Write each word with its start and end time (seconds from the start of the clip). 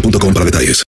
boostmobile.com 0.00 0.32
para 0.34 0.44
detalles. 0.44 0.82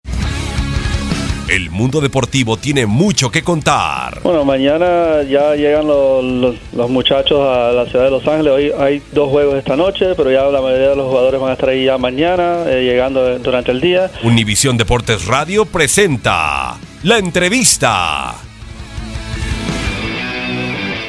El 1.47 1.70
mundo 1.70 2.00
deportivo 2.00 2.56
tiene 2.56 2.86
mucho 2.86 3.30
que 3.30 3.42
contar. 3.42 4.20
Bueno, 4.22 4.44
mañana 4.46 5.22
ya 5.28 5.55
llegan 5.55 5.86
los, 5.86 6.24
los- 6.24 6.56
los 6.72 6.90
muchachos 6.90 7.39
a 7.40 7.70
la 7.70 7.84
ciudad 7.86 8.06
de 8.06 8.11
Los 8.11 8.27
Ángeles. 8.27 8.52
Hoy 8.52 8.73
hay 8.79 9.02
dos 9.12 9.29
juegos 9.29 9.56
esta 9.56 9.77
noche, 9.77 10.14
pero 10.17 10.30
ya 10.33 10.45
la 10.45 10.62
mayoría 10.62 10.89
de 10.90 10.96
los 10.96 11.06
jugadores 11.08 11.40
van 11.40 11.51
a 11.51 11.52
estar 11.52 11.68
ahí 11.68 11.84
ya 11.84 11.98
mañana, 11.98 12.64
eh, 12.67 12.83
llegando 12.83 13.39
durante 13.40 13.73
el 13.73 13.80
día. 13.83 14.11
Univisión 14.24 14.79
Deportes 14.79 15.27
Radio 15.27 15.67
presenta 15.67 16.79
la 17.02 17.18
entrevista. 17.18 18.34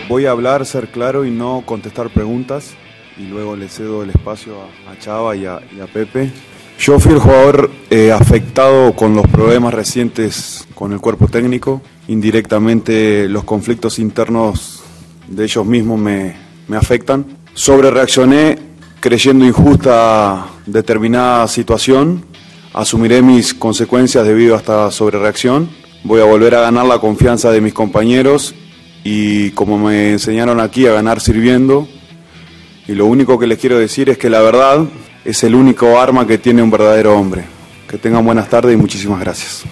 Voy 0.10 0.26
a 0.26 0.32
hablar, 0.32 0.66
ser 0.66 0.90
claro 0.90 1.26
y 1.26 1.32
no 1.32 1.64
contestar 1.66 2.10
preguntas. 2.10 2.74
Y 3.18 3.24
luego 3.24 3.56
le 3.56 3.70
cedo 3.70 4.04
el 4.04 4.10
espacio 4.10 4.58
a, 4.88 4.92
a 4.92 5.00
Chava 5.00 5.36
y 5.38 5.46
a, 5.46 5.62
y 5.76 5.80
a 5.80 5.86
Pepe. 5.88 6.30
Yo 6.86 7.00
fui 7.00 7.14
el 7.14 7.20
jugador 7.20 7.72
eh, 7.90 8.12
afectado 8.12 8.96
con 8.96 9.16
los 9.16 9.26
problemas 9.26 9.74
recientes 9.74 10.68
con 10.76 10.94
el 10.94 11.00
cuerpo 11.00 11.28
técnico. 11.28 11.82
Indirectamente 12.08 13.28
los 13.28 13.44
conflictos 13.44 13.98
internos 13.98 14.84
de 15.28 15.46
ellos 15.46 15.66
mismos 15.66 16.00
me, 16.00 16.36
me 16.68 16.78
afectan. 16.78 17.26
Sobre 17.56 17.90
reaccioné 17.90 18.60
creyendo 19.00 19.48
injusta 19.48 20.46
determinada 20.68 21.48
situación. 21.48 22.24
Asumiré 22.72 23.24
mis 23.24 23.56
consecuencias 23.56 24.24
debido 24.24 24.54
a 24.54 24.60
esta 24.60 24.92
sobrereacción. 24.92 25.68
Voy 26.04 26.22
a 26.22 26.26
volver 26.26 26.54
a 26.54 26.62
ganar 26.62 26.86
la 26.86 27.00
confianza 27.00 27.52
de 27.52 27.62
mis 27.62 27.74
compañeros 27.74 28.54
y 29.04 29.50
como 29.52 29.80
me 29.80 30.12
enseñaron 30.12 30.60
aquí 30.60 30.86
a 30.86 30.94
ganar 30.94 31.20
sirviendo. 31.20 31.88
Y 32.88 32.94
lo 32.94 33.06
único 33.06 33.40
que 33.40 33.48
les 33.48 33.60
quiero 33.60 33.78
decir 33.80 34.10
es 34.10 34.18
que 34.18 34.30
la 34.30 34.42
verdad 34.42 34.86
es 35.24 35.44
el 35.44 35.56
único 35.56 36.00
arma 36.00 36.28
que 36.28 36.38
tiene 36.38 36.62
un 36.62 36.70
verdadero 36.70 37.18
hombre. 37.18 37.46
Que 37.88 37.98
tengan 37.98 38.26
buenas 38.26 38.50
tardes 38.50 38.74
y 38.74 38.78
muchísimas 38.78 39.20
gracias. 39.20 39.64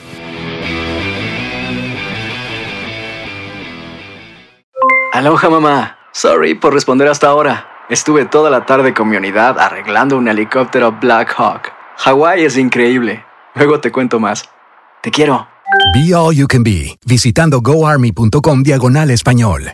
Aloha 5.12 5.50
mamá. 5.50 5.98
Sorry 6.12 6.56
por 6.56 6.74
responder 6.74 7.08
hasta 7.08 7.28
ahora. 7.28 7.68
Estuve 7.90 8.26
toda 8.26 8.50
la 8.50 8.66
tarde 8.66 8.94
con 8.94 9.10
mi 9.10 9.18
unidad 9.18 9.60
arreglando 9.60 10.18
un 10.18 10.28
helicóptero 10.28 10.94
Black 11.00 11.34
Hawk. 11.38 11.72
Hawái 11.98 12.46
es 12.46 12.58
increíble. 12.58 13.24
Luego 13.56 13.80
te 13.80 13.92
cuento 13.92 14.20
más. 14.20 14.50
Te 15.02 15.12
quiero. 15.12 15.48
Be 15.94 16.16
All 16.16 16.36
You 16.36 16.48
Can 16.48 16.64
Be, 16.64 16.98
visitando 17.06 17.62
goarmy.com 17.62 18.64
diagonal 18.64 19.12
español. 19.12 19.74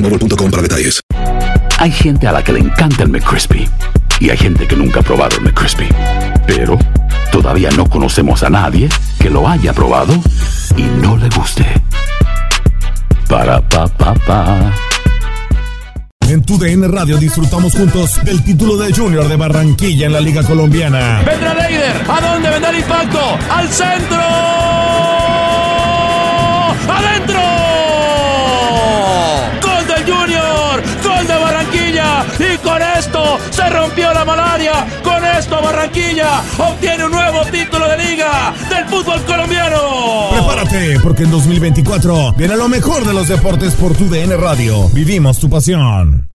boostmobile.com 0.01 0.51
para 0.51 0.63
detalles. 0.63 1.01
Hay 1.77 1.91
gente 1.91 2.27
a 2.27 2.31
la 2.31 2.43
que 2.43 2.53
le 2.53 2.59
encanta 2.59 3.03
el 3.03 3.09
McCrispy 3.09 3.67
y 4.19 4.29
hay 4.29 4.37
gente 4.37 4.67
que 4.67 4.75
nunca 4.75 4.99
ha 4.99 5.03
probado 5.03 5.37
el 5.37 5.43
McCrispy. 5.43 5.87
Pero 6.45 6.77
todavía 7.31 7.69
no 7.71 7.89
conocemos 7.89 8.43
a 8.43 8.49
nadie 8.49 8.89
que 9.19 9.29
lo 9.29 9.47
haya 9.47 9.73
probado 9.73 10.13
y 10.77 10.83
no 10.83 11.17
le 11.17 11.29
guste. 11.29 11.65
Para 13.27 13.67
pa 13.67 13.87
pa 13.87 14.13
pa. 14.13 14.73
En 16.27 16.43
tu 16.43 16.57
DN 16.57 16.87
Radio 16.87 17.17
disfrutamos 17.17 17.73
juntos 17.73 18.23
del 18.23 18.41
título 18.43 18.77
de 18.77 18.93
Junior 18.93 19.27
de 19.27 19.35
Barranquilla 19.35 20.05
en 20.05 20.13
la 20.13 20.21
Liga 20.21 20.43
Colombiana. 20.43 21.21
Vendrá 21.25 21.53
Leider. 21.53 22.03
¿A 22.07 22.21
dónde 22.21 22.49
vendrá 22.49 22.69
el 22.69 22.77
impacto? 22.77 23.19
¡Al 23.49 23.67
centro! 23.69 24.60
La 34.21 34.35
malaria. 34.35 34.87
Con 35.03 35.23
esto 35.25 35.61
Barranquilla 35.61 36.41
obtiene 36.57 37.05
un 37.05 37.11
nuevo 37.11 37.43
título 37.45 37.87
de 37.89 37.97
liga 37.97 38.53
del 38.69 38.85
fútbol 38.85 39.21
colombiano. 39.23 40.29
Prepárate, 40.31 40.99
porque 41.01 41.23
en 41.23 41.31
2024 41.31 42.33
viene 42.33 42.55
lo 42.55 42.67
mejor 42.67 43.05
de 43.05 43.13
los 43.13 43.27
deportes 43.27 43.73
por 43.73 43.95
tu 43.95 44.09
DN 44.09 44.37
Radio. 44.37 44.89
Vivimos 44.89 45.39
tu 45.39 45.49
pasión. 45.49 46.27